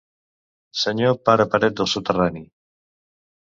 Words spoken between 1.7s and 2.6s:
de soterrani!